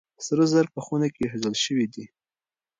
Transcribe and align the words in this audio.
سره 0.25 0.43
زر 0.53 0.65
په 0.75 0.79
خونه 0.85 1.07
کې 1.13 1.21
ايښودل 1.23 1.55
شوي 1.65 1.85
دي. 1.93 2.05